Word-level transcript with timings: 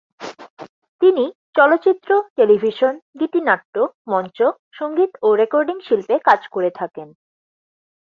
তিনি 1.01 1.25
চলচ্চিত্র, 1.55 2.09
টেলিভিশন, 2.35 2.93
গীতিনাট্য, 3.19 3.75
মঞ্চ, 4.07 4.37
সঙ্গীত 4.73 5.11
ও 5.21 5.27
রেকর্ডিং 5.35 5.77
শিল্পে 5.79 6.15
কাজ 6.19 6.41
করে 6.47 6.69
থাকেন। 6.69 7.07